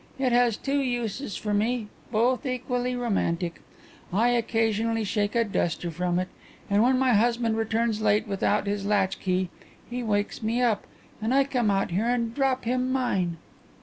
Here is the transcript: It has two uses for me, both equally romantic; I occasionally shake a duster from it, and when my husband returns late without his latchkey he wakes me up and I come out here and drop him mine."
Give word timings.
It 0.17 0.31
has 0.31 0.57
two 0.57 0.79
uses 0.81 1.35
for 1.37 1.53
me, 1.53 1.85
both 2.11 2.43
equally 2.43 2.95
romantic; 2.95 3.61
I 4.11 4.29
occasionally 4.29 5.03
shake 5.03 5.35
a 5.35 5.43
duster 5.43 5.91
from 5.91 6.17
it, 6.17 6.27
and 6.71 6.81
when 6.81 6.97
my 6.97 7.13
husband 7.13 7.55
returns 7.55 8.01
late 8.01 8.27
without 8.27 8.65
his 8.65 8.83
latchkey 8.83 9.49
he 9.91 10.01
wakes 10.01 10.41
me 10.41 10.59
up 10.59 10.87
and 11.21 11.35
I 11.35 11.43
come 11.43 11.69
out 11.69 11.91
here 11.91 12.07
and 12.07 12.33
drop 12.33 12.65
him 12.65 12.91
mine." 12.91 13.37